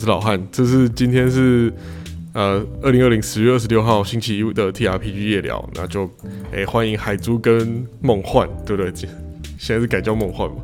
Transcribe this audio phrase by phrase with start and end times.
[0.00, 1.70] 是老汉，这是今天是
[2.32, 6.10] 呃二零二零十月二十六号星期一的 T R P G 夜聊，那就
[6.52, 8.90] 诶、欢迎海珠跟梦幻，对不对？
[9.60, 10.56] 现在是改叫梦幻嘛？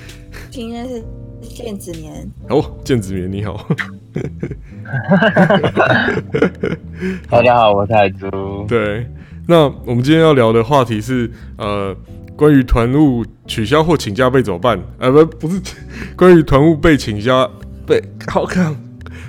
[0.50, 1.04] 今天是
[1.54, 3.68] 电子年，哦，剑子年你好，
[7.28, 8.64] 大家好，我是海珠。
[8.66, 9.06] 对，
[9.46, 11.94] 那我们今天要聊的话题是呃
[12.34, 14.80] 关于团务取消或请假被怎么办？
[14.98, 15.60] 呃不不是
[16.16, 17.46] 关于团务被请假
[17.90, 18.72] 被好看，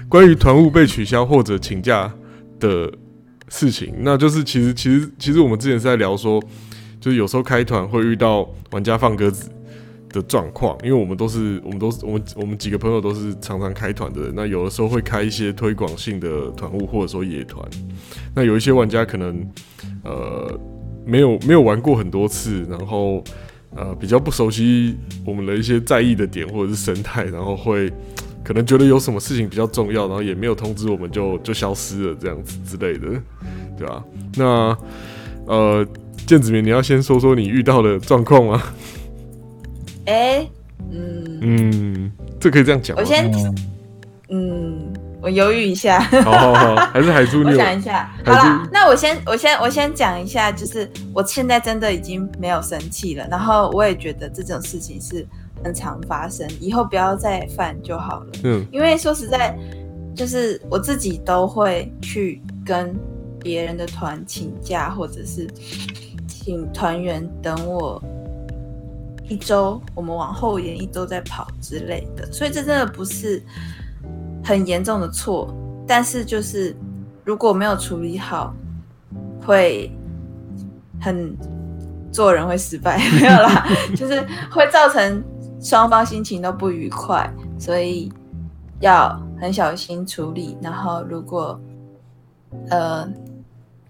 [0.08, 2.14] 关于团务被取消或者请假
[2.60, 2.94] 的
[3.50, 6.40] 事情，那就是其实其实其实我们之前是在聊说，
[7.00, 9.50] 就是有时候开团会遇到玩家放鸽子
[10.10, 17.68] 的状况，因为我们都是我们都是我们我们几个朋友都是常常开团的人，那有的时候会开一些推广性的团务或者说野团，
[18.36, 19.44] 那有一些玩家可能
[20.04, 20.60] 呃
[21.04, 23.24] 没有没有玩过很多次，然后
[23.76, 27.92] 呃比较不熟悉我们的一些在意的点或者是生态，然后会
[28.44, 33.08] 可能觉得有什么事情比较重要，然后也没有通知我们就就消失了这样子之类的，
[33.78, 34.04] 对吧、
[34.36, 34.78] 那
[35.46, 35.86] 呃
[36.26, 38.62] 建子明，你要先说说你遇到的状况吗？
[40.06, 40.48] 哎、
[40.92, 43.04] 嗯，嗯，这可以这样讲我？
[43.04, 43.56] 先，嗯，
[44.30, 48.12] 嗯，我犹豫一下，好好好， 还是海珠你我有想一下。
[48.26, 55.26] 好了，那我先，我先，我先讲一下，就是我现在真的已经没有生气了，然后我也觉得这种事情是
[55.64, 58.32] 很常发生，以后不要再犯就好了。
[58.44, 59.58] 嗯因为说实在，
[60.16, 62.96] 就是我自己都会去跟
[63.40, 65.48] 别人的团请假，或者是
[66.28, 68.02] 请团员等我
[69.28, 72.32] 一周，我们往后延一周再跑之类的。
[72.32, 73.42] 所以这真的不是
[74.44, 75.54] 很严重的错，
[75.88, 76.76] 但是就是
[77.24, 78.54] 如果没有处理好，
[79.46, 79.92] 会
[81.00, 81.36] 很
[82.12, 84.20] 做人会失败， 没有啦，就是
[84.52, 85.24] 会造成
[85.62, 88.12] 双方心情都不愉快，所以
[88.80, 90.58] 要很小心处理。
[90.62, 91.60] 然后如果
[92.70, 93.08] 呃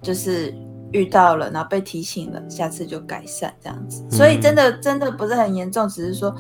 [0.02, 0.54] 就是
[0.92, 4.04] 遇到了，然后被提醒了，下次就改善这样子。
[4.12, 6.36] 所以真的真的不是很严重，只是说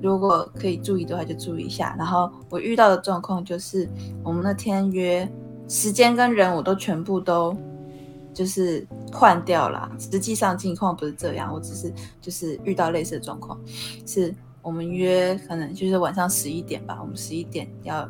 [0.00, 1.96] 如果可以注意的话就注意一下。
[1.98, 3.88] 然后我遇到的状况就是，
[4.22, 5.28] 我们那天约
[5.68, 7.56] 时间跟人我都全部都
[8.32, 9.90] 就是换掉了。
[9.98, 13.58] 实际上情况不是这样，我只是就是遇到类似的状况，
[14.06, 14.32] 是
[14.66, 18.06] 我们约可能就是晚上十一点吧，我们十一点要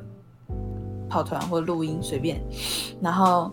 [1.06, 2.40] 跑团或录音随便，
[2.98, 3.52] 然后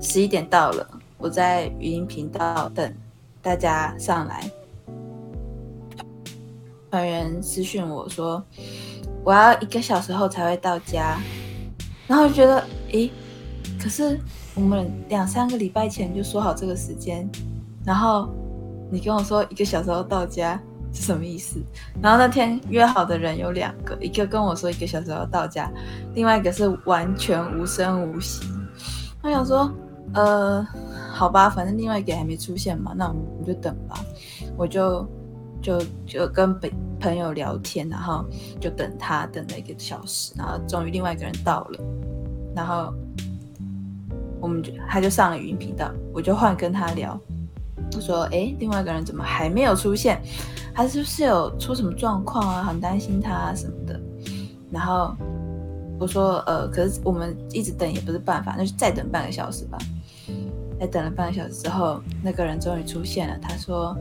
[0.00, 0.84] 十一点到了，
[1.16, 2.92] 我在语音频道等
[3.40, 4.50] 大家上来，
[6.90, 8.42] 团员私讯我说
[9.22, 11.20] 我要一个小时后才会到家，
[12.08, 13.08] 然后就觉得诶，
[13.80, 14.18] 可是
[14.56, 17.30] 我们两三个礼拜前就说好这个时间，
[17.84, 18.28] 然后
[18.90, 20.60] 你跟我说一个小时后到家
[21.00, 21.60] 什么意思？
[22.02, 25.70] 然后那天约好的人有两个，一个跟我说一个小时后到家，
[26.14, 28.42] 另外一个是完全无声无息。
[29.22, 29.72] 我想说，
[30.14, 30.66] 呃，
[31.12, 33.98] 好吧，反正另外一个还没出现嘛，那我们就等吧。
[34.56, 35.06] 我就
[35.60, 36.70] 就就跟朋
[37.00, 38.24] 朋友聊天，然后
[38.60, 41.80] 就等他等了一个小时，然后终于另外一个人到了，
[42.54, 42.92] 然后
[44.40, 47.18] 我们就他就上了语音频道，我就换跟他聊。
[47.98, 50.22] 我说：“哎，另外一个人怎么还没有出现？
[50.72, 52.62] 他是不是有出什么状况啊？
[52.62, 54.00] 很担心他啊什么的。”
[54.70, 55.14] 然后
[55.98, 59.76] 我说：“呃，可是我们一直等也不是办法，那就再等半个小时吧。”
[60.78, 63.36] 再等了半个小时之后，那个人终于出现了。
[63.42, 63.96] 他说：“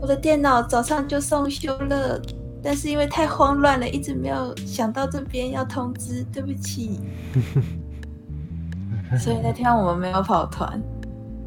[0.00, 2.18] 我的电脑早上就送修了，
[2.62, 7.00] 但是因为太慌乱了，一直没有想到这边要通知，对不起。
[9.20, 10.82] ”所以那天我们没有跑团，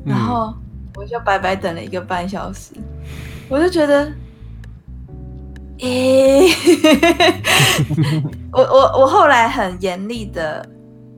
[0.06, 0.54] 然后
[0.96, 2.74] 我就白白等了一个半小时，
[3.50, 4.12] 我就觉得，
[5.80, 6.48] 诶、
[8.52, 10.68] 我我我后来很严厉的，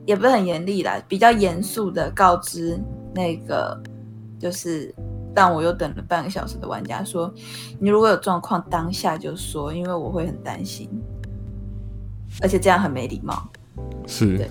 [0.04, 2.78] 也不是很严厉啦，比较严肃的告知
[3.14, 3.80] 那个
[4.38, 4.92] 就是
[5.34, 7.32] 让我又等了半个小时的玩家说，
[7.78, 10.88] 你如果有状况当下就说，因为我会很担心，
[12.42, 13.48] 而且这样很没礼貌。
[14.06, 14.50] 是对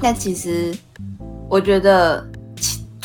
[0.00, 0.72] 但其实
[1.48, 2.39] 我觉得请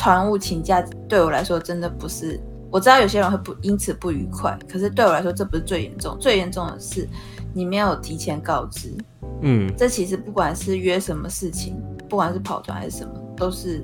[0.06, 7.08] 团务请假对我来说真的不是，我知道有些人会不因此不愉快，可是对我来说这不是最严重，最严重的是
[7.52, 8.96] 你没有提前告知。
[9.42, 13.82] 嗯这其实不管是约什么事情，不管是跑团还是什么，都是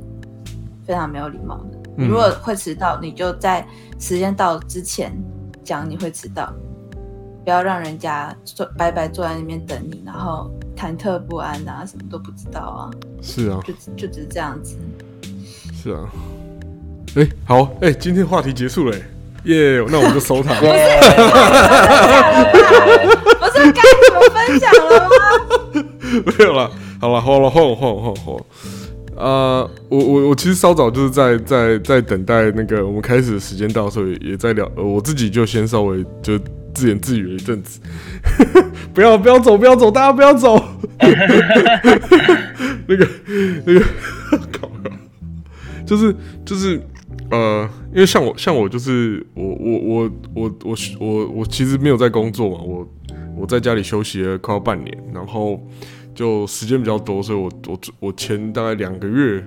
[0.86, 2.06] 非常没有礼貌的。
[2.06, 3.66] 如果会迟到，你就在
[3.98, 5.12] 时间到之前
[5.64, 6.54] 讲你会迟到，
[7.42, 12.90] 不要让人家坐白白坐在那边等你，然后忐忑不安啊，什么都不知道啊，
[13.20, 14.76] 是啊就就只是这样子。
[15.82, 15.98] 是啊，
[17.16, 19.02] 哎、好哎、今天话题结束了、欸
[19.46, 20.54] 耶那我们就收它。
[20.54, 20.60] 耶
[23.40, 25.10] 不是该怎么分享了吗？
[26.24, 26.70] 没有了，
[27.00, 28.46] 好了，好了，换我，换我，换我，换我。
[29.20, 36.38] 啊，我我我其实稍早就是在在在等待那个我们开始的时间到的时候，也也在聊，呃，我自己就先稍微就
[36.72, 37.80] 自言自语了一阵子，
[38.94, 40.62] 不要不要走，不要走，大家不要走。
[42.86, 43.08] 那个
[43.66, 43.84] 那个，
[45.86, 46.14] 就是
[46.44, 46.80] 就是
[47.30, 52.88] 呃，因为像我像我就是我我我我我我我其实没有在工作嘛，我
[53.36, 55.60] 我在家里休息了快要半年，然后。
[56.14, 59.42] 就时间比较多，所以我我我前大概两个月，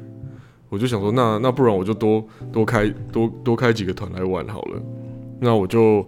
[0.67, 4.81] 我就想说，那那不然我就多多开多多开几个团来玩好了。
[5.39, 6.03] 那我就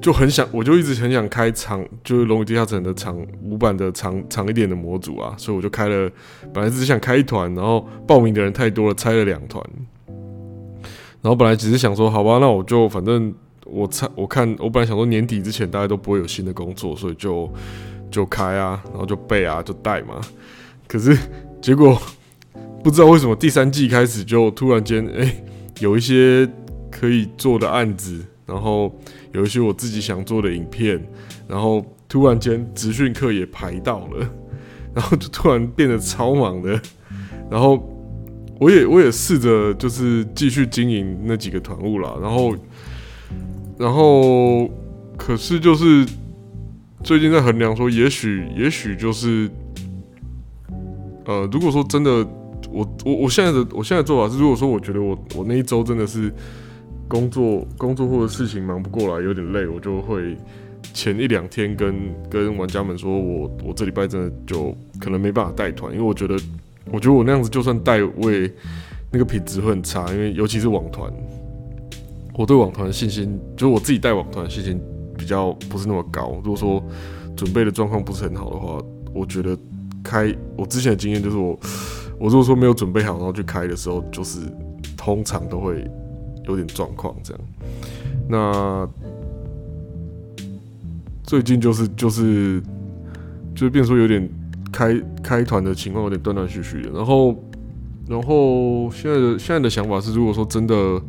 [0.00, 6.10] 就很想，我就一直很想开长，就是龙与地下城的长五版的长长一点的模组啊，所以我就开了，
[6.52, 9.64] 本来只是想开一团，然后报名的人太多了，拆了两团。
[11.22, 13.34] 然后本来只是想说，好吧，那我就反正
[13.64, 17.52] 我猜我看，我本来想说年底之前大家都不会有新的工作，所以就。
[18.08, 20.20] 就开啊，然后就背啊，就带嘛。
[20.86, 21.14] 可是
[21.60, 22.00] 结果
[22.82, 25.44] 不知道为什么第三季开始就突然间，哎，
[25.80, 26.48] 有一些
[26.88, 28.96] 可以做的案子，然后
[29.36, 31.00] 有一些我自己想做的影片，
[31.46, 34.28] 然后突然间直训课也排到了，
[34.92, 36.80] 然后就突然变得超忙的。
[37.50, 37.80] 然后
[38.58, 42.56] 我也我也试着就是继续经营那几个团务啦，然后
[43.78, 44.68] 然后
[45.16, 46.04] 可是就是。
[47.04, 49.48] 最近在衡量说，也许，也许就是，
[51.24, 52.26] 呃，如果说真的，
[52.68, 56.34] 我我我现在的我现在做法是，如果说我觉得我我那一周真的是
[57.08, 60.36] 工作工作或者事情忙不过来，有点累，我就会
[60.92, 61.94] 前一两天跟
[62.30, 66.34] 跟玩家们说，我我这礼拜真的就可能没办法带团，因为我觉得
[66.92, 68.52] 我觉得我那样子就算带，位
[69.10, 71.12] 那个品质会很差，因为尤其是网团，
[72.34, 74.80] 我对网团的信心，就是我自己带网团信心。
[75.18, 76.38] 比较不是那么高。
[76.44, 76.84] 如果说
[77.34, 78.78] 准备的状况不是很好的话，
[79.14, 79.56] 我觉得
[80.04, 81.58] 开我之前的经验就是我
[82.20, 84.40] 我如果说没有准备好，然后去开的时候，就是
[84.94, 85.82] 通常都会
[86.46, 87.42] 有点状况这样。
[88.28, 88.88] 那
[91.22, 92.60] 最近就是就是
[93.54, 94.28] 就是变说有点
[94.72, 96.90] 开开团的情况有点断断续续的。
[96.90, 97.34] 然后
[98.08, 101.02] 然后现在的现在的想法是，如果说真的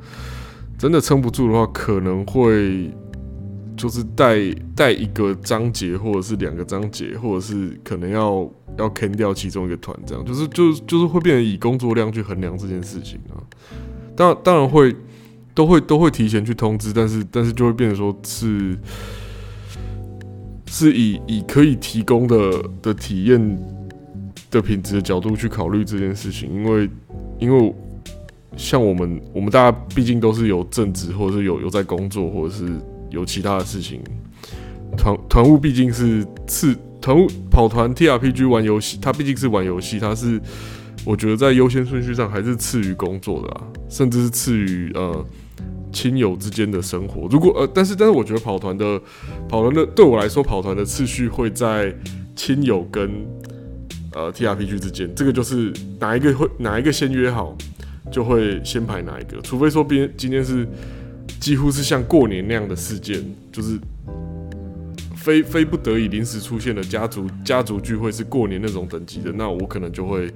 [0.77, 2.91] 真的撑不住的话，可能会。
[3.79, 4.39] 就是带
[4.75, 13.37] 带一个章节，或者是两个章节，或者是可能要要坑掉其中一个团，这样就是就就是会变成以工作量去衡量这件事情啊。
[14.15, 14.95] 当当然会
[15.57, 18.77] 都会都会提前去通知，但是但是就会变成说是
[20.67, 23.57] 是以以可以提供的的体验
[24.51, 26.89] 的品质的角度去考虑这件事情，因为
[27.39, 27.73] 因为
[28.55, 32.71] 像我们我们大家毕竟都是有正职，或者是有有在工作，或者是。
[33.09, 34.01] 有其他的事情，
[34.97, 40.37] 团团务毕竟是次团务跑团 T R P G 玩游戏，它毕竟是玩游戏，它是
[41.05, 45.25] 我觉得在优先顺序上还是次于工作的啊，甚至是次于呃
[45.91, 47.27] 亲友之间的生活。
[47.29, 49.01] 如果呃，但是但是我觉得跑团的
[49.47, 51.95] 跑团的对我来说，跑团的次序会在
[52.35, 53.09] 亲友跟
[54.13, 57.57] 呃 T R P G 之间，这个就是哪一个会哪一个先约好，
[58.11, 60.67] 就会先排哪一个，除非说边今天是。
[61.39, 63.77] 几乎是像过年那样的事件，就是
[65.15, 70.33] 非非不得已临时出现的家族家族聚会，是过年那种等级的，那我可能就会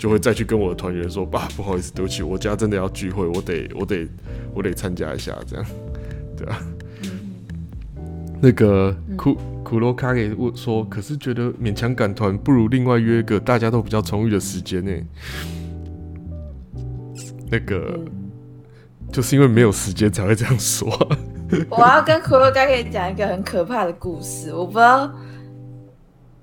[0.00, 4.08] 就会再去跟我的团员说，爸，不好意思，对不起，我家真的要聚会，我得我得
[4.54, 5.66] 我得参加一下，这样，
[6.34, 6.58] 对啊。
[8.40, 14.90] 那个苦苦罗卡给我说，可是觉得勉强赶团，不如另外约个大家都比较充裕的时间呢。
[17.50, 18.00] 那个。
[19.12, 20.88] 就是因为没有时间才会这样说。
[21.68, 25.12] 我要跟骷髅哥给你讲一个很可怕的故事，我不知道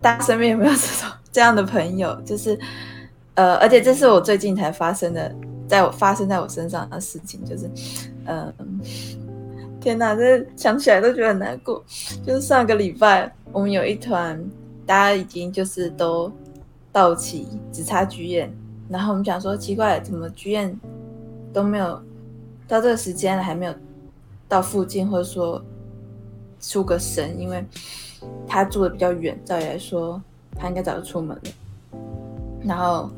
[0.02, 2.60] 大家身边有没有这种这样的朋友，就是
[3.38, 5.34] 呃，而且这是我最近才发生的，
[5.68, 7.70] 在我发生在我身上的事情，就是
[8.26, 8.52] 嗯，
[9.80, 11.84] 天哪，这想起来都觉得很难过。
[12.26, 14.44] 就是上个礼拜，我们有一团，
[14.88, 16.32] 大家已经就是都
[16.92, 18.52] 到齐，只差剧院，
[18.90, 20.76] 然后我们想说奇怪，怎么剧院
[21.54, 22.02] 都没有。
[22.68, 23.74] 到这个时间了还没有
[24.50, 25.64] 到附近，或者说
[26.60, 27.64] 出个神，因为
[28.46, 30.22] 他住的比较远，照理来说
[30.54, 31.44] 他应该早就出门了。
[32.66, 33.10] 然后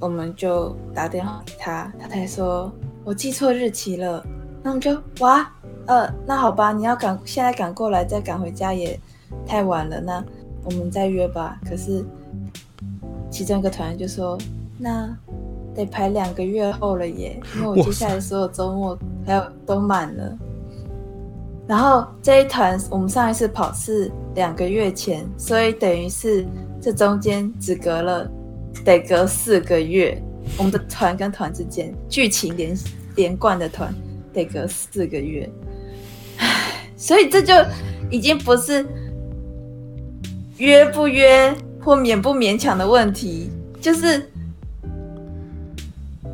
[0.00, 2.72] 我们就打电话给他，他才说
[3.04, 4.26] 我记错日期了。
[4.62, 5.48] 那我们就哇，
[5.86, 8.98] 呃，那好吧，你要赶现在赶过来，再赶回家也
[9.46, 10.00] 太晚了。
[10.00, 10.24] 那
[10.64, 11.60] 我们再约吧。
[11.68, 12.04] 可是
[13.30, 14.36] 其中一个团员就说
[14.76, 15.16] 那。
[15.72, 20.36] 得排两个月后了耶，因为我接下来所有周末还有都满了。
[21.64, 26.44] 然后这一团我们上一次跑是两个月前，所以等于是
[26.80, 28.28] 这中间只隔了
[28.84, 30.20] 得隔四个月，
[30.56, 32.76] 我们的团跟团之间剧情连
[33.16, 33.94] 连贯的团
[34.32, 35.48] 得隔四个月，
[36.96, 37.54] 所以这就
[38.10, 38.86] 已经不是
[40.58, 43.50] 约不约或勉不勉强的问题，
[43.80, 44.30] 就是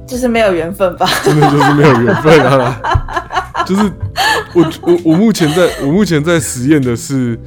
[0.06, 1.06] 就是没有缘分吧。
[1.24, 3.64] 真的就是没有缘分啊！
[3.66, 3.90] 就是
[4.54, 7.38] 我我我目前在我目前在实验的是，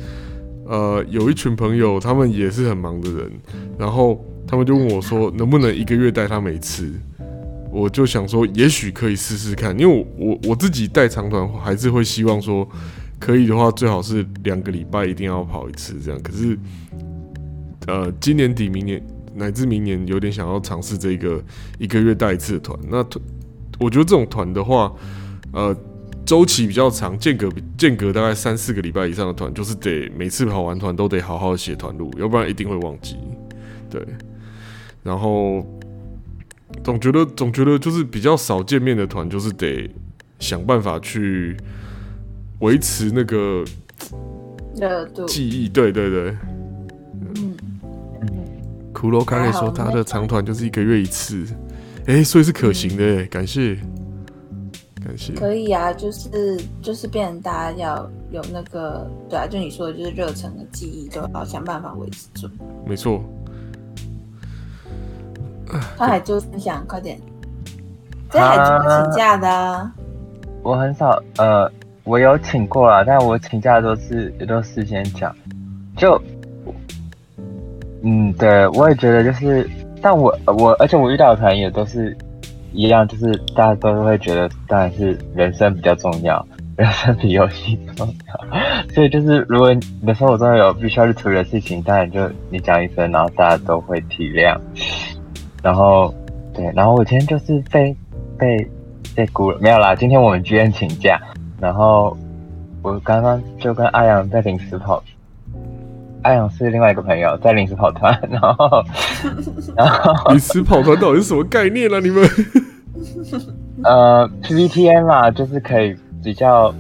[0.65, 3.31] 呃，有一群朋友，他们也是很忙的人，
[3.77, 6.91] 然后他们就问我说，能不能一个月带他们一次？
[7.71, 12.67] 我就想说，也许可以试试看，因为我我自己带长团还是会希望说，
[13.19, 16.19] 可以的话最好是两个礼拜一定要跑一次这样。
[16.23, 16.57] 可是，
[17.85, 18.99] 呃，今年底、明年
[19.35, 21.39] 乃至明年有点想要尝试这个
[21.77, 22.75] 一个月带一次的团。
[22.89, 23.23] 那团，
[23.79, 24.91] 我觉得这种团的话，
[25.51, 25.77] 呃，
[26.25, 33.15] 周期比较长，间隔间隔大概三四个礼拜以上的团，就是得每次跑完团都得好好写团路，要不然一定会忘记。
[33.91, 34.03] 对，
[35.09, 35.65] 然后
[36.83, 39.89] 总觉得总觉得就是比较少见面的团，就是得
[40.37, 41.57] 想办法去
[42.59, 43.65] 维持那个
[44.75, 45.67] 热度，记忆。
[45.67, 46.37] 对对对，
[47.21, 47.57] 嗯，
[48.93, 51.43] 骷髅刚才说他的长团就是一个月一次，
[52.05, 53.75] 哎、所以是可行的耶，感谢
[55.03, 55.33] 感谢。
[55.33, 62.47] 可以啊，就是就是变成大家要有那个，对啊，就你说的，就是热忱的记忆，都要想办法维持住。
[62.85, 63.23] 没错，
[65.97, 67.17] 他还就分享，快点，
[68.29, 69.47] 这还怎么请假的？
[69.47, 69.91] 啊？
[70.61, 71.71] 我很少，呃，
[72.03, 75.33] 我有请过啊，但我请假都是也都事先讲，
[75.95, 76.21] 就，
[78.03, 79.69] 嗯，对，我也觉得就是，
[80.01, 82.15] 但我我而且我遇到的团也都是
[82.73, 86.45] 一样，就是大家都会觉得，当然是人生比较重要，
[86.75, 88.59] 人生比游戏重要，
[88.93, 94.57] 所以就是如果你的生活中有必须要去处理的事情，当然就你讲一声，然后大家都会体谅，
[95.61, 96.13] 然后
[96.53, 97.95] 对，然后我今天就是被
[98.37, 98.71] 被
[99.15, 101.19] 被鼓了，没有啦，今天我们居然请假，
[101.59, 102.15] 然后
[102.81, 105.03] 我刚刚就跟阿阳在临时跑，
[106.23, 108.83] 阿阳是另外一个朋友在临时跑团，然后
[109.75, 111.99] 然后临时跑团到底是什么概念啊？
[111.99, 112.27] 你们
[113.83, 116.73] 呃 PPTN 嘛，就是可以比较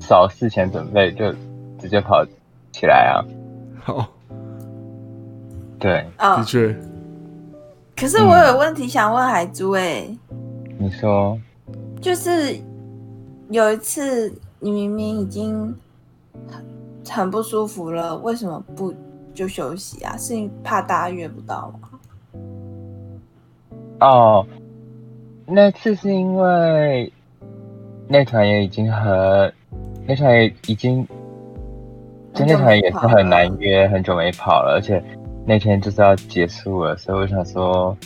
[0.00, 1.32] 少事前准备就
[1.78, 2.24] 直接跑
[2.72, 3.24] 起来啊，
[3.82, 4.08] 好，
[5.78, 6.36] 对，哦。
[6.36, 6.76] 的，确，
[7.98, 10.06] 可是我有问题想问海珠，哎，
[10.78, 11.36] 你说
[12.00, 12.56] 就是
[13.50, 15.74] 有一次你明明已经
[16.48, 16.64] 很
[17.10, 18.94] 很不舒服了，为什么不
[19.34, 20.16] 就休息啊？
[20.16, 21.88] 是怕大家约不到吗？
[23.98, 24.46] 哦，
[25.44, 27.12] 那次是因为
[28.06, 29.52] 那团也已经很，
[30.06, 31.04] 那团也已经，
[32.32, 35.02] 就那团也是很难约，很久没跑了，而且
[35.48, 37.96] 那天就是要结束了，所以我想说，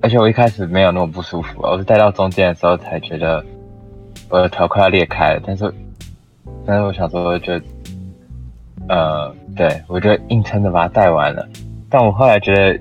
[0.00, 3.44] 而且我一开始没有那么不舒服，我是带到中间的时候才觉得
[4.30, 5.72] 我的头快要裂开了，但是，
[6.64, 7.52] 但是我想说就，
[8.88, 11.46] 呃，对我就硬撑着把它带完了，
[11.90, 12.80] 但我后来觉得。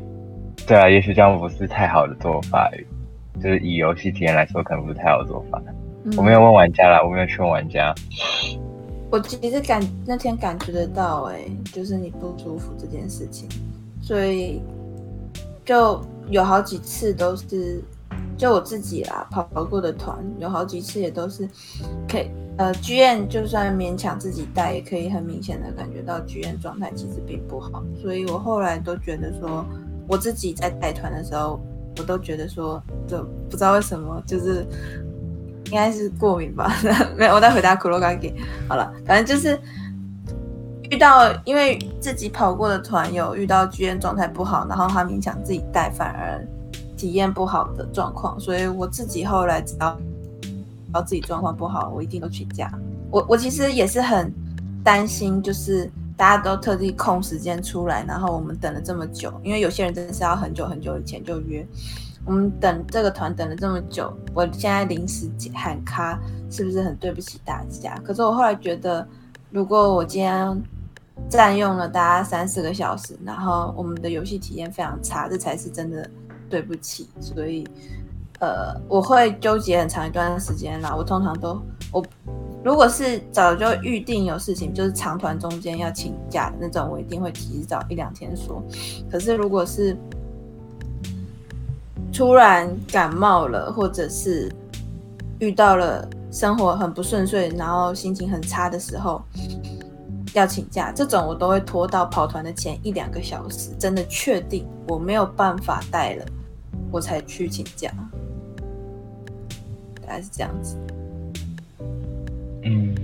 [0.66, 2.70] 对啊，也许这样不是太好的做法，
[3.42, 5.62] 就是以游戏体验来说，可能不是太好的做法。
[6.04, 7.96] 嗯我没有问玩家啦，我没有去问玩家。
[9.10, 13.48] 我其实感那天感觉得到、哎，就是你不舒服这件事情，
[14.02, 14.62] 所以
[15.64, 17.82] 就有好几次都是，
[18.38, 21.48] 就我自己啦跑过的团，有好几次也都是
[22.08, 29.66] 可以，呃，剧院就算勉强自己带，也可以很明显的感觉到剧院状态其实并不好，所以我后来都觉得说，
[30.06, 31.60] 我自己在带团的时候，
[31.98, 34.66] 我都觉得说，就不知道为什么，就是
[35.70, 36.74] 应该是过敏吧，
[37.18, 38.34] 没有，我再回答苦洛嘎给。
[38.68, 39.60] 好了，反正就是
[40.90, 46.42] 遇到，因为自己跑过的团友遇到剧院状态不好，然后他勉强自己带，反而
[46.96, 49.94] 体验不好的状况，所以我自己后来只要
[50.42, 52.72] 只要自己状况不好，我一定都请假。
[53.12, 54.34] 我我其实也是很
[54.84, 61.68] 担心，就是大家都特地空时间出来，然后我们等了这么久，因为有些人真的是要很久很久以前就约。
[62.28, 66.20] 我们等这个团等了这么久，我现在临时喊卡，
[66.52, 67.96] 是不是很对不起大家？
[68.04, 69.08] 可是我后来觉得，
[69.50, 70.62] 如果我今天
[71.30, 76.08] 占用了大家三四个小时，然后我们的游戏体验非常差，这才是真的
[76.50, 77.08] 对不起。
[77.22, 77.66] 所以，
[78.40, 80.94] 呃，我会纠结很长一段时间啦。
[80.94, 81.62] 我通常都
[81.94, 82.06] 我
[82.62, 88.62] 如果是早就预定有事情，就是长团中间要请假的那种，我一定会提早一两天说。
[89.10, 89.98] 可是如果是
[92.12, 94.52] 突然感冒了，或者是
[95.40, 99.22] 遇到了生活很不顺遂，然后心情很差的时候，
[100.34, 106.26] 要请假，这种我都会拖到跑团的前一两个小时，真的确定我没有办法带了，
[106.92, 107.92] 我才去请假。
[110.02, 110.78] 大概是这样子，
[112.64, 112.96] 嗯，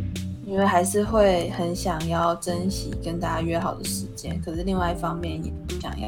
[0.45, 6.07] 因为还是会很想要珍惜跟大家约好的时间，可是另外一方面也不想要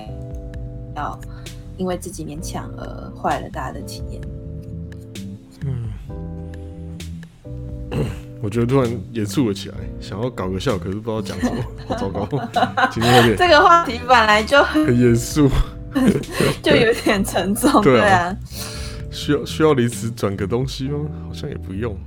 [0.96, 1.20] 要
[1.78, 4.22] 因为自己勉强而坏了大家的体验。
[5.66, 5.90] 嗯
[8.42, 12.28] 我觉得突然严肃了起来，想要搞个笑，可是不知道讲什么， 好糟糕。
[12.92, 15.50] 今天有点这个话题本来就很严肃，
[16.62, 18.36] 就有点沉重，对啊。
[19.10, 21.00] 需要需要临时转个东西吗？
[21.28, 21.98] 好像也不用。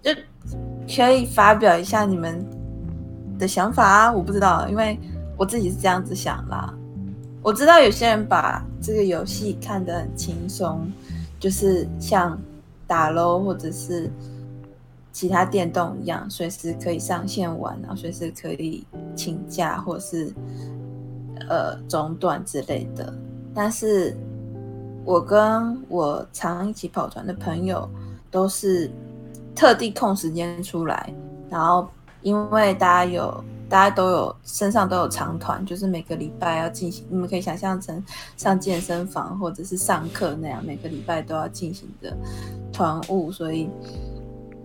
[0.00, 0.10] 就
[0.96, 2.42] 可以发表一下你们
[3.38, 4.98] 的想法啊，我不知道，因为
[5.36, 6.72] 我自己是这样子想啦。
[7.42, 10.90] 我知道有些人把这个游戏看得很轻松，
[11.38, 12.38] 就是像
[12.86, 14.10] 打 LO 或者是
[15.12, 20.32] 其他电动一样，随时可以上线玩，然后随时可以请假或是
[21.48, 23.12] 呃中断之类的。
[23.54, 24.14] 但是
[25.04, 27.88] 我跟我常一起跑团的朋友
[28.30, 28.90] 都是
[29.54, 31.12] 特地空时间出来，
[31.48, 31.88] 然后
[32.22, 38.04] 因为大家有大家都有身上都有长团，就是每个礼拜要进行，你们可以想象成
[38.36, 42.14] 上健身房或者是上课那样，每个礼拜都要进行的
[42.72, 43.70] 团务，所以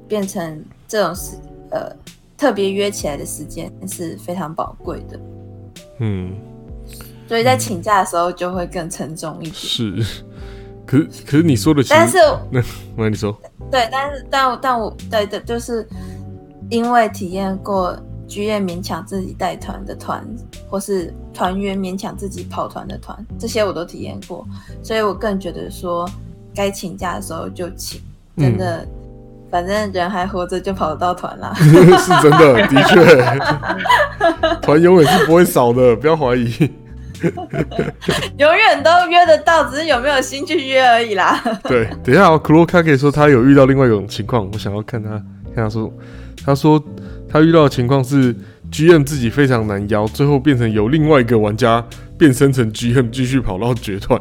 [0.07, 1.37] 变成这种时
[1.69, 1.95] 呃
[2.35, 5.19] 特别约起来的时间是非常宝贵的，
[5.99, 6.35] 嗯，
[7.27, 9.53] 所以在请假的时候就会更沉重一点。
[9.53, 10.23] 是。
[10.87, 12.17] 可是可是你说的，但是
[12.51, 12.61] 那
[12.95, 13.35] 那你说，
[13.71, 15.87] 对，但是但我但我对的，就是
[16.69, 17.97] 因为体验过
[18.27, 20.25] 剧院勉强自己带团的团，
[20.69, 24.45] 或是团员勉强自己跑团的团，这些我都体验过，
[24.81, 26.09] 所以我更觉得说，
[26.53, 28.01] 该请假的时候就请，
[28.37, 28.87] 真的，
[29.51, 31.53] 反正人还活着就跑得到团啦。
[31.57, 36.51] 是真的，的确， 团永远是不会少的，不要怀疑。
[38.37, 41.41] 永远都约得到，只是有没有心去约而已啦。
[41.63, 45.09] 对，等一下、哦，克罗卡可以说他有遇到另外一种情况，我想要看他，
[45.55, 45.91] 看他说，
[46.45, 46.83] 他说
[47.35, 48.33] 他遇到的情况是
[48.71, 51.85] GM 自己非常难邀，最后变成由另外一个玩家
[52.17, 54.17] 变身成 GM 继续跑到决团。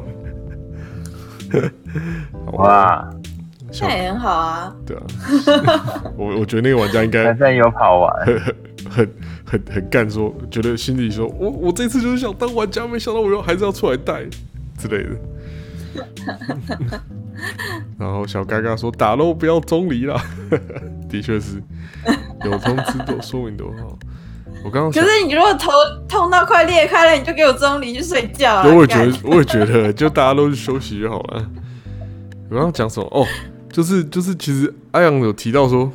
[2.54, 3.08] 哇，
[3.70, 4.74] 小那也很好啊。
[4.84, 5.02] 对啊，
[6.18, 8.36] 我我觉得那个玩家应该反正有跑完，很
[8.90, 9.08] 很
[9.44, 14.24] 很很干，说觉得心里说，我我这次就是想当玩家，没想到我又还是要出来带
[14.76, 15.10] 之类的。
[17.96, 20.20] 然后小嘎嘎说打喽，不要中离啦。
[21.14, 21.62] 的确是
[22.44, 23.96] 有通知多说明多好。
[24.64, 25.70] 我刚刚想，可是你如果头
[26.08, 28.62] 痛到快裂开了，你就给我中离去睡觉啊！
[28.64, 31.48] 对我也觉得，我也觉得，就大家都去休息就好了。
[32.50, 33.06] 我刚刚讲什么？
[33.12, 33.26] 哦，
[33.70, 35.90] 就是就是，其实阿阳有提到说，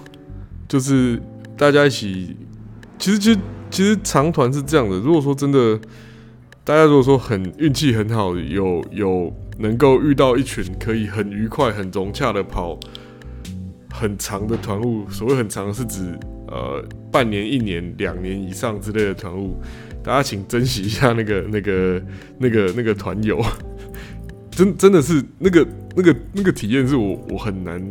[0.67, 1.21] 就是
[1.57, 2.37] 大家一起，
[2.97, 4.97] 其实其实其实长团是这样的。
[4.97, 5.79] 如果说真的，
[6.63, 12.77] 大家如果说很运气很好，有有能够遇到一群可以很愉快、很融洽的跑
[13.99, 16.81] 很长的团务，所谓很长是指呃
[17.11, 19.61] 半年、一年、两年以上之类的团务，
[20.01, 22.01] 大家请珍惜一下那个 那个
[22.37, 23.43] 那个那个团友，
[24.51, 27.81] 真真的是那个那个那个体验是我我很难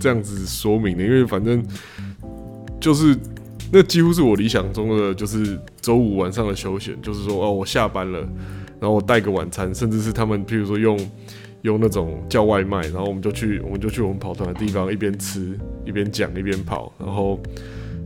[0.00, 1.62] 这样子说明的，因为反正
[2.80, 3.14] 就是
[3.70, 8.20] 那几乎是我理想中的，就是周五晚上的休闲，就是说哦我下班了，
[8.80, 10.98] 然后我带个晚餐，甚至是他们譬如说用。
[11.62, 17.40] 用那种叫外卖，然后我们就去，我们就去我们跑团的地方，一边吃一边讲一边跑，然后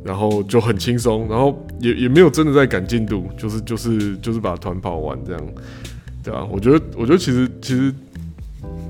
[0.05, 5.47] 然后就很轻松，然后也也没有真的在赶进度，就是就是就是把团跑完这样，
[6.25, 7.93] 对啊，我觉得我觉得其实其实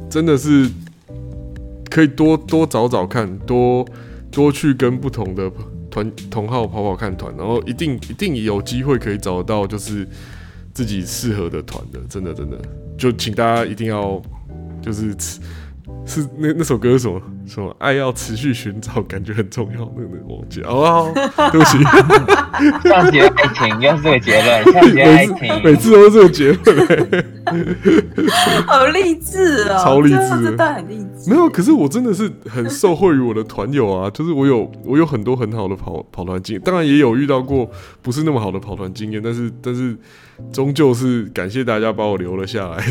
[0.09, 0.69] 真的是
[1.91, 3.85] 可以多多找找看，多
[4.31, 5.51] 多去跟不同的
[5.91, 10.07] 团同号跑跑看团，然后一定一定有机会可以找到就是
[10.73, 12.57] 自己适合的团的，真的真的，
[12.97, 14.23] 就请大家一定要
[14.83, 15.41] 就是持
[16.05, 21.13] 是那那首歌是什么什么爱要持续寻找，感觉很重要，那个那个忘记了哦，
[21.51, 21.79] 对不起，
[22.89, 27.25] 像极了爱情，又是这个结论，像极了爱每次情，每次都是这个结论、
[28.67, 31.31] 好励志哦，超励志的这这段很励志。
[31.31, 39.97] 没有，可是我真的是很受惠于我的团友啊，就是我有我有很多很好的跑跑团经验，当然也有遇到过不是那么好的跑团经验，但是但是
[40.53, 42.85] 终究是感谢大家把我留了下来。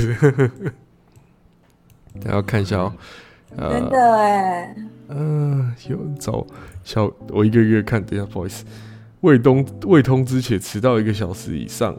[2.19, 2.93] 大家要看一下哦，
[3.57, 4.75] 真呃，的哎，
[5.09, 6.45] 嗯、有人找
[6.83, 8.65] 小，我一个一个看，等一下，不好意思，
[9.21, 11.95] 未通未通知且迟到一个小时以上，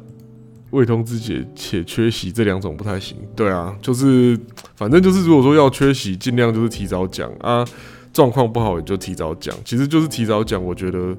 [0.70, 3.16] 未通知且且缺席这两种不太行。
[3.37, 4.38] 对啊，就是
[4.77, 7.64] 反正就是如果说要缺席，尽量就是提早讲啊，
[8.12, 11.16] 状况不好也就提早讲，其实就是提早讲，我觉得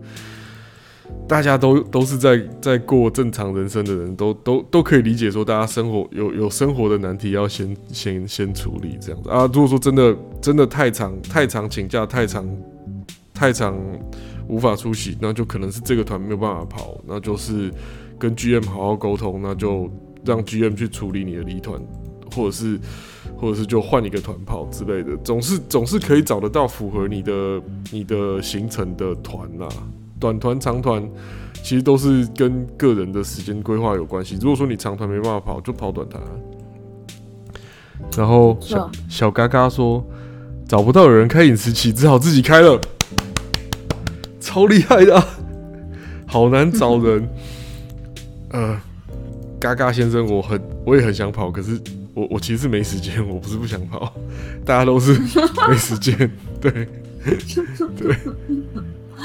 [1.28, 9.49] 大家都都是在在过正常人生的人，都都都可以理解说，大家生活有有生活的难题要先先先处理这样子啊。
[9.54, 12.45] 如果说真的真的太长太长请假太长
[13.34, 13.76] 太长
[14.47, 17.71] 无法出席，那就可能是这个团没有办法跑，那就是
[18.19, 19.89] 跟 GM 好好沟通，那就
[20.26, 21.82] 让 GM 去处理你的离团，
[22.36, 22.78] 或者是
[23.38, 29.67] 或者是就换一个团跑之类的，总是总是可以找得到符合你的你的行程的团啦。
[30.24, 31.04] 短团、长团
[31.62, 34.38] 其实都是跟个人的时间规划有关系。
[34.40, 36.24] 如果说你长团没办法跑，就跑短团。
[38.16, 40.02] 然后小小嘎嘎说
[40.66, 42.80] 找不到有人开饮食期，只好自己开了，
[44.40, 45.22] 超厉害的，
[46.26, 47.28] 好难找人。
[48.52, 48.80] 呃，
[49.60, 51.78] 嘎嘎先生，我很我也很想跑，可是
[52.14, 54.14] 我我其实没时间，我不是不想跑，
[54.64, 55.20] 大家都是
[55.68, 56.32] 没时间，
[56.62, 56.72] 对
[57.98, 58.16] 对。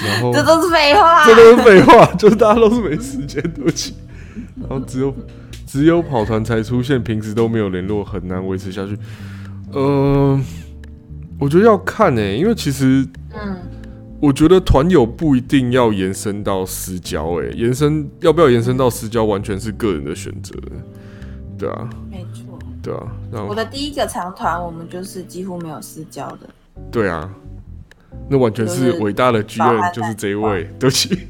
[0.00, 3.94] 然后这都是废话，这都是废话，就是大家都是没时间，对不起。
[4.60, 5.14] 然后只有
[5.66, 8.96] 只有跑团才出现，平时都没有联络，很难维持下去。
[9.72, 10.40] 呃，
[11.38, 13.56] 我觉得要看呢，因为其实，嗯，
[14.20, 20.54] 我觉得团友不一定要延伸到私交，哎，延伸要不要延伸到私交，完全是个人的选择，
[21.58, 23.02] 对啊，没错，对啊。
[23.48, 26.48] 我的第一个长团，我们就是几乎没有私交的，
[26.90, 27.30] 对啊。
[28.28, 31.28] 那完全是伟大的剧院，就是这一位， 对不起，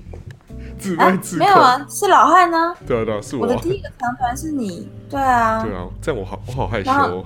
[0.78, 2.74] 自卖自没有啊，是老汉呢。
[2.86, 3.42] 对啊，对啊，是我。
[3.42, 7.24] 我的第一个长团是你，对啊，对啊，这样我好，我好害羞。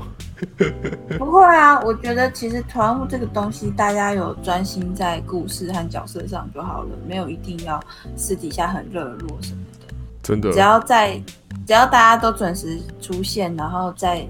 [1.18, 7.80] 不会啊，我觉得其实团务这个东西，大家有专心在故事和角色上就好了，没有一定要
[8.16, 9.94] 私底下很热络什么的。
[10.22, 11.20] 真的，只要在，
[11.66, 14.26] 只要大家都准时出现，然后在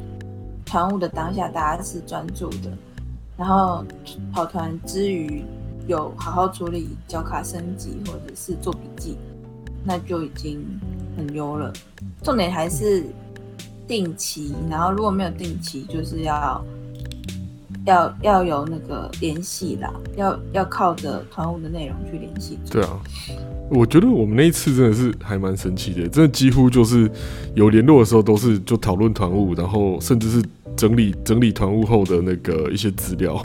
[0.66, 2.70] 团务的当下，大家是专注的。
[3.36, 3.84] 然后
[4.32, 5.44] 跑团之余
[5.88, 9.16] 有好好处理脚卡升级或者是做笔记，
[9.84, 10.64] 那就已经
[11.16, 11.72] 很优了。
[12.22, 13.04] 重点还是
[13.88, 16.64] 定期，然后如果没有定期，就是要
[17.86, 22.58] 要要有那个联系啦，要要靠着团务的内容去联系。
[22.70, 23.00] 对啊，
[23.70, 27.10] 我觉得我们那一次真的是还蛮神奇的，真的几乎就是
[27.54, 30.42] 有联络的时候都是就讨论团务，然后甚至是。
[30.74, 33.40] 整理整理团务后的那个一些资料，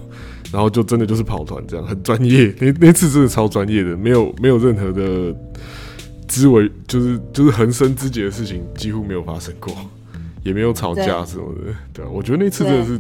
[0.50, 2.56] 然后就真的就是跑团这样，很专业。
[2.58, 5.36] 那那次真的超专业的，没有没有任何的
[6.26, 9.74] 知为，就是就是横生枝节的事情几乎没有发生过，
[10.42, 11.74] 也没有吵架什么的。
[11.92, 12.98] 对啊，我觉得那次真的是，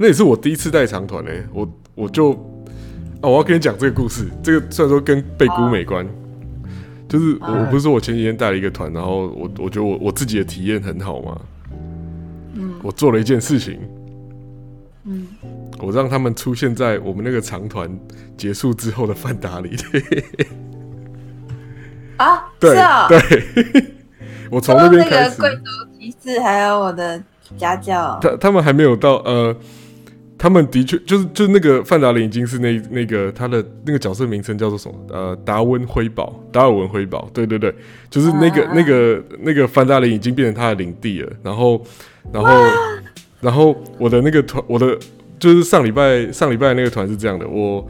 [0.00, 1.44] 那也是我第一次带长团诶。
[1.52, 2.32] 我我就
[3.20, 4.26] 啊，我要跟你讲这个故事。
[4.42, 6.08] 这个虽然说跟背骨没关，
[7.06, 11.38] 就是我我不是说我前几天带了一个团，然后我我觉得我我自己的体验很好嘛。
[12.82, 13.78] 我做了一件事情，
[15.04, 15.26] 嗯，
[15.80, 17.90] 我让他们出现在我们那个长团
[18.38, 19.76] 结束之后的饭达里。
[22.16, 23.20] 啊，对啊对，
[24.50, 25.38] 我从那边开始。
[25.38, 25.64] 贵族
[25.98, 27.22] 骑士还有我的
[27.58, 29.54] 家教，他他们还没有到呃，
[30.40, 34.94] 他们的确就是就是那个范达林已经是那那个他的那个角色名称叫做什么？
[35.10, 37.74] 呃，达温辉宝，达尔文辉宝，对对对，
[38.08, 41.84] 就是那个那个那个范达林已经变成他的领地了，然后。
[42.32, 42.50] 然后，
[43.40, 44.96] 然后我的那个团，我的
[45.38, 47.84] 就是上礼拜上礼拜那个团是这样的，我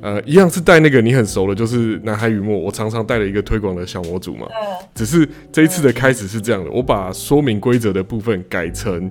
[0.00, 4.48] 呃一样是带那个你很熟的，就是南海雨墨，我常常带了一个推广的小模组嘛。
[4.94, 9.08] 只是这一次的开始是这样的，我把说明规则的部分改成，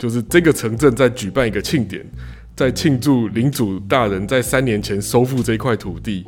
[0.00, 2.02] 就是这个城镇在举办一个庆典，
[2.56, 6.24] 在庆祝领主大人在三年前收复这块土地，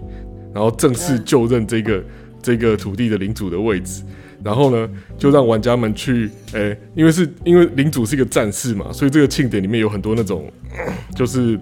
[0.53, 2.05] 然后正式就任这个
[2.43, 4.03] 这个土地的领主的位置。
[4.45, 10.53] 然后呢，就让玩家们去，诶，因为是因为领主是一个战士嘛，所以这个庆典里面有很多那种，
[11.17, 11.59] 就是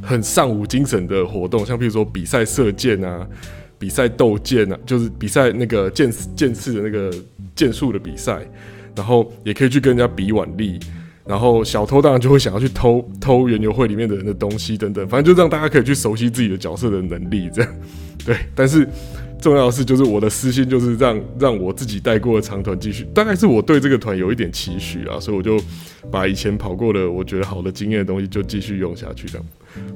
[0.00, 3.26] 很尚武精神的活动，像比如说比赛射箭啊，
[3.78, 7.12] 比赛斗剑啊，就是比赛那个剑剑士的那个
[7.54, 8.40] 剑术的比赛，
[8.96, 10.78] 然后也可以去跟人家比腕力，
[11.26, 17.74] 然后小偷当然就会想要去偷偷园游会里面的人的东西等等，反正就让大家可以去熟悉自己的角色的能力，这样，
[18.24, 18.88] 对，但是。
[19.40, 25.60] 重要的是，就是我的私心就是让让我自己带过的长团继续，大概是我对这个团有一点期许啊，所以我就
[26.10, 29.46] 把以前跑过的我觉得好的经验的东西就继续用下去这样。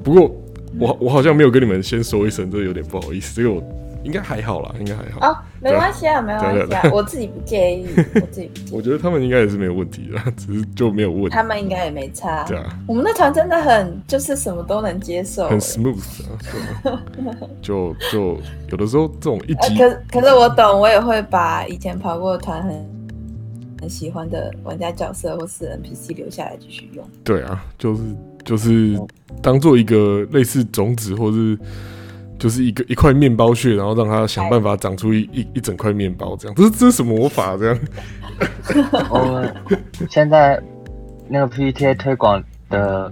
[0.03, 0.39] 不过
[0.77, 3.88] 我我好像没有跟你们先说一声，这有点不好意思，这个我。
[4.03, 5.27] 应该还好啦，应该还好。
[5.29, 7.85] 哦，没关系啊，没关系啊，我自己不介意，
[8.15, 8.51] 我自己。
[8.71, 11.29] 我觉得他们应该也是没有问题的，只是就没有问。
[11.29, 12.43] 他们应该也没差。
[12.45, 12.79] 对啊。
[12.87, 16.23] 我们那团真的很，就是什么都能接受，很 smooth
[16.85, 17.03] 啊。
[17.61, 22.89] 就就有的时候这种一集，可可是我懂，我也会把以前跑过的团很
[23.81, 27.05] 很喜欢的玩家角色或是 NPC 留下来继续用。
[27.23, 28.01] 对啊，就是
[28.45, 28.97] 就是
[29.41, 31.57] 当做一个类似种子或是。
[32.39, 37.57] 就是一个一块面包屑，然后让它想办法长出一一一整块面包，这样，这是这是什么魔法？
[37.57, 37.79] 这样，
[39.11, 39.53] 我们
[40.09, 40.59] 现在
[41.27, 43.11] 那个 PPTA 推广的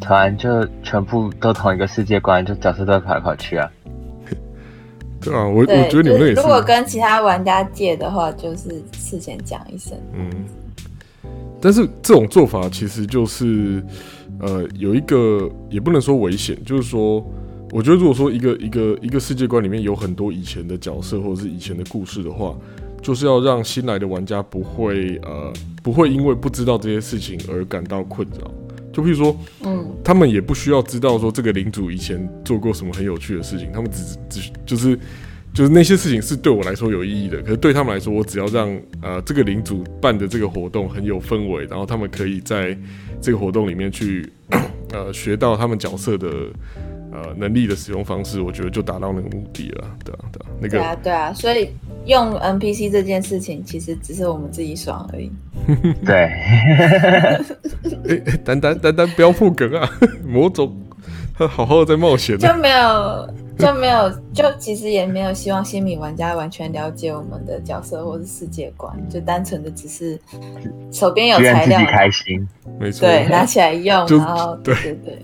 [0.00, 3.68] 团就全部都同一个世界观，就角色都跑来跑去啊。
[5.20, 9.98] 对啊，我我，觉得你们那也是如，果跟其他玩家借的话，就是事先讲一声。
[10.12, 10.30] 嗯，
[11.60, 13.82] 但是这种做法其实就是，
[14.40, 17.24] 呃，有一个也不能说危险，就是说，
[17.72, 22.56] 我觉得如果说一个一个一个世界观里面有很多以前的角色或者是以前的故事的话，
[23.02, 25.52] 就是要让新来的玩家不会呃
[25.82, 28.50] 不会因为不知道这些事情而感到困扰。
[28.92, 34.98] 就譬如说，嗯，他们也不需要知道说这个领主以前做过什么很有趣的事情，他们只只就是
[35.52, 42.78] 就是那些事情是对我来说有意义的，可是对他们来说，我只要让呃这个领主办的这个活动很有氛围，然后他们可以在
[43.20, 44.26] 这个活动里面去
[44.94, 46.30] 呃学到他们角色的
[47.16, 51.70] 呃能力的使用方式，我觉得就达到那个目的了，对啊对啊，那个对啊，对啊，所以
[52.04, 55.30] 用 NPC 这件事情，其实只是我们自己爽而已。
[56.04, 56.16] 对，
[58.08, 59.88] 哎哎丹丹丹丹不要破梗啊，
[60.24, 60.76] 魔种
[61.36, 70.18] 他好好的在冒险呢就，没有就没有就其实也没有希望新米玩家完全了解我们的角色或是世界观，就单纯的只是
[70.92, 72.48] 手边有材料自己，开心。
[72.78, 75.18] 没错，对，拿起来用，然后对对对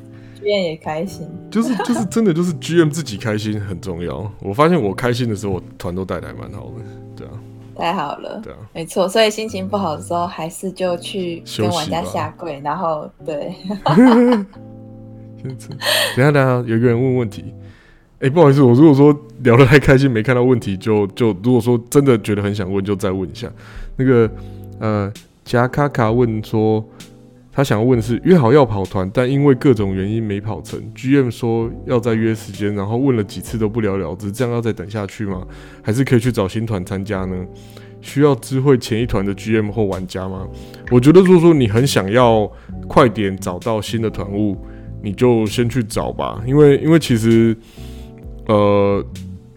[0.49, 1.29] 也开心。
[1.51, 4.31] 就是就是真的就是 GM 自己开心很重要。
[4.41, 6.83] 我发现我开心的时候，我团都带的还蛮好的，
[7.17, 7.33] 对啊，
[7.77, 9.09] 太好了，对啊，没错。
[9.09, 13.55] 所以心情不好的时候，还是就去跟玩家下跪，然后对，
[15.45, 15.57] 等
[16.17, 17.53] 一下等一下，有一个人问问题，
[18.21, 23.51] 哎、不好意思，我如果说聊得太开心没看到问题，就就如果说真的觉得很想问，就再问一下。
[23.97, 24.31] 那个
[24.79, 25.13] 呃，
[25.45, 26.85] 贾卡卡问说。
[27.55, 30.81] 他想要问的是，约好要跑团，但因为各种原因没跑成。
[30.95, 35.47] GM 说要再约时间，然后问了几次都不了了之，这样要再等下去吗？
[35.83, 37.37] 还是可以去找新团参加呢？
[38.01, 40.49] 需要知会前一团的 GM 或玩家吗？
[40.91, 42.51] 我觉得，如果说你很想要
[42.89, 44.57] 快点找到新的团务，
[45.03, 47.57] 你就先去找吧，因为因为其实，
[48.47, 49.05] 呃，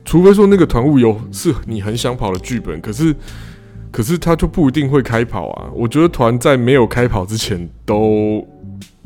[0.04, 3.16] 除非说那个团务有是你很想跑的剧本，可是
[3.96, 5.72] 可是他就不一定会开跑啊。
[5.74, 8.46] 我觉得团在没有开跑之前都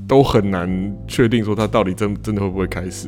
[0.07, 0.67] 都很难
[1.07, 3.07] 确定说他到底真真的会不会开始，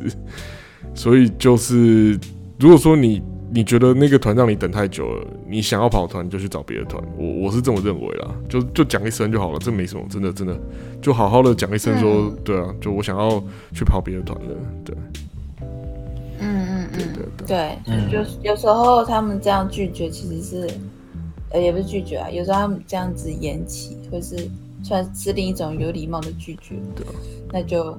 [0.94, 2.16] 所以就是
[2.60, 3.20] 如果说你
[3.52, 10.56] 你觉得那个团让你等太久了，你想要跑团就去找别的团，我我是这么认为啦，就就讲一声就好了，这没什么，真的真的。
[11.00, 12.38] 就好好的讲一声说，嗯。
[12.44, 13.42] 对啊，就我想要
[13.74, 14.96] 去跑别的团了，对。
[16.38, 18.08] 嗯嗯对嗯，对对，对，嗯。
[18.08, 18.18] 就
[18.48, 20.70] 有时候他们这样拒绝，其实是，
[21.52, 24.48] 呃，也不是拒绝啊，有时候他们这样子延期，或是
[24.82, 27.12] 算是另一种有礼貌的拒绝，对啊
[27.52, 27.96] 那就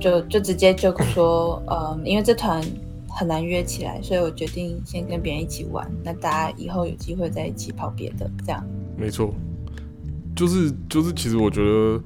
[0.00, 2.62] 就就直接就说，嗯，因为这团
[3.08, 8.64] 很难约起来，所以我决定先跟别人一起玩，那大家以后有机会再一起跑别的，这样，
[8.96, 9.34] 没错，
[10.36, 12.02] 就是就是，其实我觉得，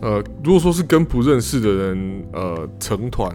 [0.00, 3.32] 呃，如果说是跟不认识的人呃成团，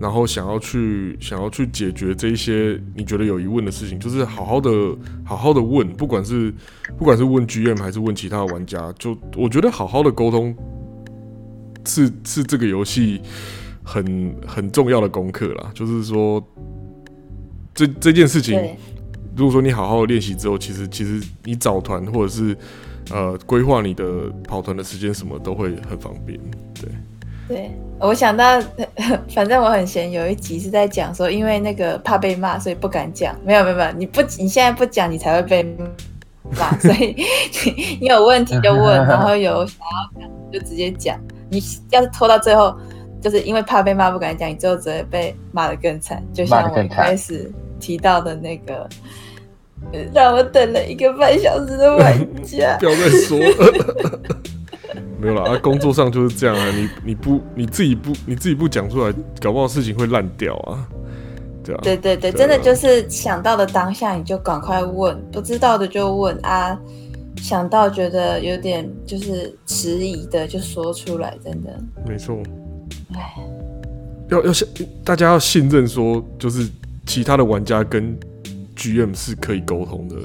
[0.00, 4.70] 然后想要去想要去解决这一些你觉得有疑问的事情，就是好好的
[5.24, 6.52] 好好的问，不管是
[6.96, 10.56] 不管是问 GM 还是问其他的玩家，就我觉得好好的沟通
[11.86, 13.20] 是是这个游戏
[13.84, 16.42] 很很重要的功课啦，就是说
[17.74, 18.58] 这这件事情。
[19.36, 22.54] 如果说你好好的练习之后，其实其实你找团或者是
[23.10, 26.38] 呃规划你的跑团的时间什么都会很方便。
[26.74, 26.90] 对，
[27.50, 28.62] 对，我想到，
[29.34, 33.36] 反正我很闲，有一集是在讲说，因为那个怕被骂，所以不敢讲。
[33.44, 35.64] 没有没有没有，你不你现在不讲，你才会被
[36.56, 36.70] 骂。
[36.78, 37.16] 所以
[37.64, 41.18] 你你有问题就问，然后有想要讲就直接讲。
[41.50, 41.60] 你
[41.90, 42.72] 要是拖到最后，
[43.20, 46.22] 就是因为怕被骂不敢讲，你最后只会被骂得更惨。
[46.32, 48.88] 就像我一开始提到的那个，
[49.92, 52.76] 呃让我等了一个半小时的玩家。
[52.80, 53.38] 不要再说。
[55.20, 60.88] 没有啦，啊，工作上就是这样啊，你你不你自己不你自己不讲出来，搞不好事情会烂掉啊。
[61.62, 66.78] 对啊，对对对，对真的就是想到的当下你就赶快问，不知道的就问啊，
[67.36, 72.38] 想到觉得有点就是迟疑的就说出来，真的，没错。
[73.12, 73.34] 唉，
[74.30, 74.66] 要要信
[75.04, 76.68] 大家要信任说，就是
[77.04, 78.18] 其他的玩家跟
[78.76, 80.16] GM 是可以沟通的。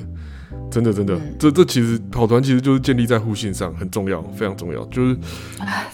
[0.76, 4.84] 真的，真的，嗯这这其实跑团其实就是建立在互信上，很重要，非常重要。
[4.88, 5.18] 就是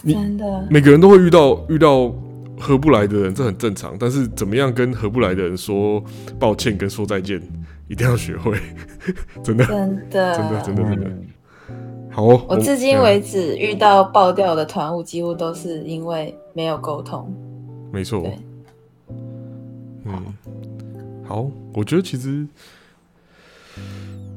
[0.02, 2.12] 你真的，每个人都会遇到遇到
[2.58, 3.94] 合不来的人，这很正常。
[3.96, 6.02] 但是怎么样跟合不来的人说
[6.36, 7.40] 抱歉跟说再见，
[7.86, 8.58] 一定要学会。
[9.44, 11.06] 真的，真的，真的，真的，真的。
[11.06, 11.26] 嗯，
[12.10, 17.32] 好哦，我至今嗯为止遇到爆掉的团务，几乎都是因为没有沟通。
[17.92, 18.28] 没错。
[20.04, 20.12] 嗯，
[21.24, 22.44] 好，我觉得其实，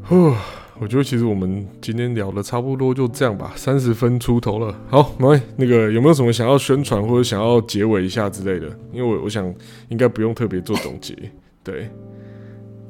[0.08, 0.32] 呼，
[0.80, 4.76] 我觉得其实我们今天聊的差不多就这样吧，三十分出头了。
[4.88, 8.68] 好，马威，那个有没有什么想要宣传或者想要结尾一下之类的？
[8.94, 9.52] 因为我我想
[9.90, 11.16] 应该不用特别做总结。
[11.64, 11.90] 对，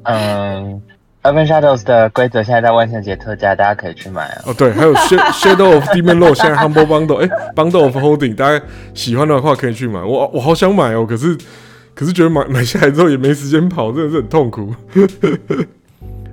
[0.02, 0.82] 嗯
[1.22, 4.50] ，Urban Shadows 的规则现在在万圣节特价，大家可以去买哦。
[4.50, 4.92] 哦对，还有
[5.32, 10.02] Shadow of Demon Lord 现在 Humble Bundle，哎，Bundle of Holding，大家喜欢的话可以去买。
[10.02, 11.34] 我我好想买哦，可是
[11.94, 14.74] 可是觉得买买下来之后也没时间跑，真的是很痛苦。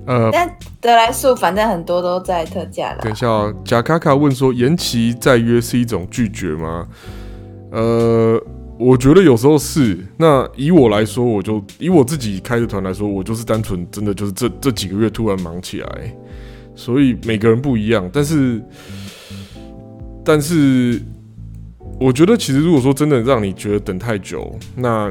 [0.06, 0.48] 呃，但
[0.80, 2.98] 德莱素反正很多都在特价了。
[3.02, 6.86] 等一下哦，贾卡卡问说，延期再约是一种拒绝吗？
[7.70, 8.38] 呃，
[8.78, 9.98] 我觉得有时候是。
[10.18, 16.16] 那以我来说，我就以我自己开的团来说，我就是单纯真的就是这这几个月突然忙起来，
[16.74, 18.08] 所以每个人不一样。
[18.12, 18.62] 但是，
[20.24, 21.00] 但是
[21.98, 25.10] 我觉得其实如果说真的让你觉得等太久，那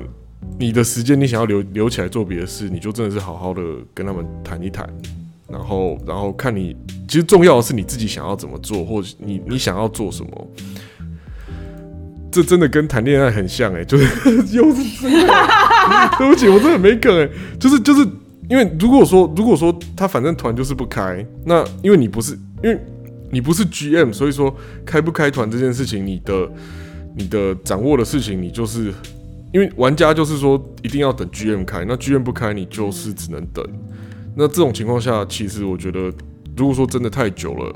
[0.59, 3.61] 你的时间你想要留留起来做别的事，你就真的是好好的
[3.93, 4.87] 跟他们谈一谈，
[5.47, 6.75] 然后然后看你
[7.07, 10.47] 其实重要的是你自己想要怎么做，或者你你想要做什么。
[12.31, 14.05] 这真的跟谈恋爱很像哎、 就是
[14.55, 17.29] 又是这个，对不起，我真的没梗哎、
[17.59, 18.03] 就是就是
[18.49, 22.79] 因为如果说如果说他反正团就是不开，那因为你不是因为
[23.29, 26.51] 你不是 GM，所以说开不开团这件事情，你的
[27.15, 28.91] 你的掌握的事情，你就是
[29.53, 33.63] 因为玩家就是说一定要等 GM 开，那 GM 不开，你就是只能等。
[34.35, 36.11] 那这种情况下，其实我觉得，
[36.57, 37.71] 如果说真的太久了，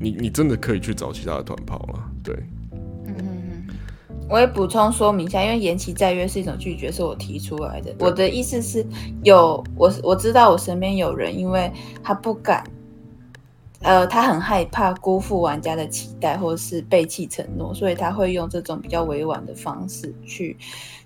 [0.00, 2.10] 你你真的可以去找其他的团跑了。
[2.24, 2.36] 对，
[3.06, 3.68] 嗯
[4.28, 7.94] 我也补充说明一下，因为延期再约是一种拒绝，是我提出来的。
[8.00, 8.84] 我的意思是
[9.22, 11.70] 有我我知道我身边有人，因为
[12.02, 12.64] 他不敢，
[13.82, 20.56] 呃，他很害怕辜负玩家的期待，或者是背弃承诺，所以他会用这种比较委婉的方式去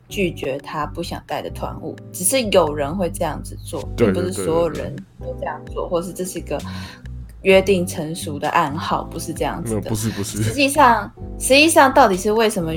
[0.08, 1.96] 拒绝他不想带的团务。
[2.12, 6.58] 只是有人会这样子做，对并不是所有人都这样做，或是这是一个
[7.42, 9.94] 约定成熟的暗号，不是这样，子的不。
[9.94, 12.72] 是不是实，际上，实际上到底是为什么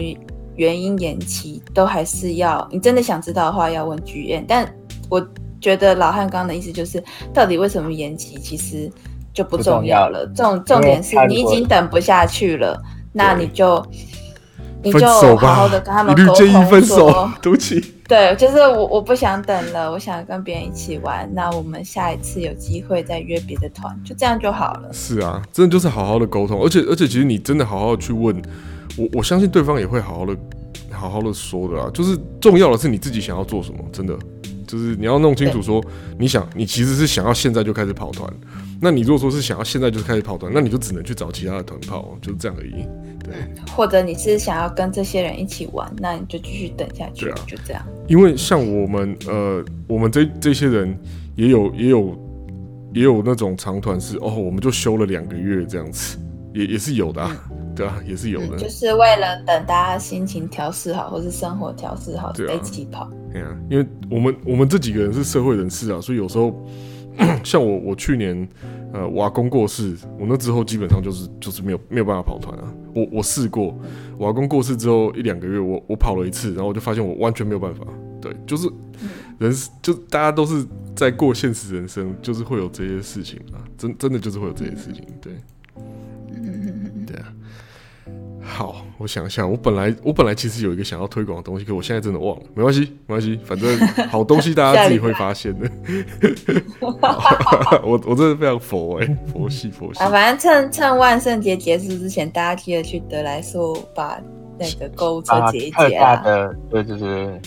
[0.55, 4.43] 原因延期，都还是要你真的想知道的话，要问剧院。
[4.47, 4.69] 但
[5.09, 5.25] 我
[5.61, 8.91] 觉得老汉刚刚的意思就是，到底为什么延期，其实
[9.33, 10.25] 就不重要了。
[10.35, 13.85] 重重点是你已经等不下去了，那你就
[14.83, 17.31] 你分就手吧，好好的跟他们沟建议通分手说。
[17.41, 17.93] 对不起。
[18.07, 21.29] 对，就是我我不想等了，我想跟别人一起玩。
[21.35, 24.89] 那我们下一次有机会再约别的团，就这样就好了。
[24.91, 28.35] 是啊，真的就是好好的沟通，而且而且其实你真的好好的去问，
[28.97, 30.35] 我我相信对方也会好好的
[30.91, 31.87] 好好的说的啊。
[31.93, 34.17] 就是重要的是你自己想要做什么，真的
[34.69, 35.83] 就是你要弄清楚说
[36.19, 38.31] 你想你其实是想要现在就开始跑团，
[38.79, 42.85] 那你如果说是想要现在就开始跑团，那你就只能去找其他的团跑，就是这样而已。
[43.23, 43.33] 对，
[43.75, 47.35] 或者你是想要跟这些人一起玩，那你就继续等下去，啊。
[47.47, 47.83] 就这样。
[48.07, 50.95] 因为像我们呃，我们这这些人
[51.35, 52.15] 也有也有
[52.93, 56.19] 也有那种长团是哦，我们就休了两个月这样子，
[56.53, 57.35] 也也是有的、啊，
[57.79, 58.57] 对啊，也是有的。
[58.57, 63.09] 嗯，就是为了等大家心情调试好，或是生活调试好，对啊一起跑。
[63.31, 66.53] 对啊，因为我们我们这几个人是社会人士啊，所以有时候
[67.43, 68.47] 像我我去年
[68.91, 72.73] 呃我阿公过世，我那之后基本上就是就是没有没有办法跑团啊。
[72.93, 73.73] 我我试过，
[74.17, 77.85] 我阿公过世之后一两个月，我我跑了一次，然后我就发现我完全没有办法。
[78.19, 78.69] 对，就是
[79.37, 85.05] 人就大家都是在过现实人生，就是会有这些事情啊，真真的就是会有这些事情。
[85.21, 85.33] 对，
[87.07, 87.31] 对啊。
[88.49, 93.77] 好，我想一下，我本来我本来其实有一个想要推广的东西，可我现在真的忘了，没关系，没关系，反正
[94.09, 95.69] 好东西大家 自己会发现的。
[97.83, 104.19] 我我真的非常佛哎、佛系佛系啊，，反正趁趁万圣节结束之前，大家记得去德莱素把
[104.57, 106.21] 那个购物车啊，结一特结啊。
[106.69, 107.41] 对对对，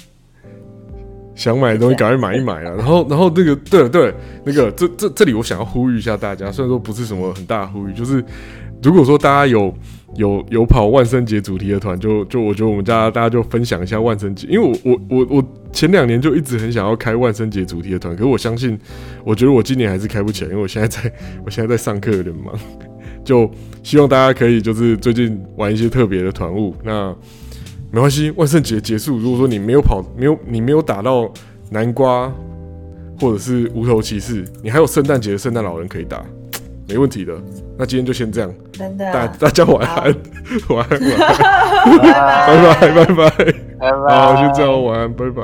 [1.35, 2.73] 想买的东西赶快买一买啊！
[2.79, 8.25] 然后然后那个对了对了，那个这这这里我想要呼吁一下大家，虽然说不是什么很大的呼吁，就是
[8.83, 9.73] 如果说大家有
[10.17, 18.79] 有有跑万圣节主题的团，就就我觉得我们家大家就分享一下万圣节，因为我我我我前两年就一直很想要开万圣节主题的团，可是我相信，
[19.25, 21.13] 我觉得我今年还是开不起来，因为我现在在
[21.45, 22.55] 我现在在上课有点忙，
[23.25, 23.51] 就
[23.83, 27.15] 希望大家可以就是最近玩一些特别的团务，那
[27.91, 31.33] 没关系，万圣节结束，如果说你没有跑，没有你没有打到
[31.71, 32.31] 南瓜
[33.19, 36.23] 或者是无头骑士，你还有圣诞节的圣诞老人可以打，
[36.89, 37.35] 没问题的。
[37.79, 39.13] 那今天就先这样，真的。
[39.13, 40.15] 大大家 晚安，
[40.69, 43.15] 晚安，晚安，拜拜拜，拜。
[43.15, 43.45] 拜，
[43.79, 43.93] 拜。
[44.09, 45.43] 拜，好，就这样，晚安，拜拜。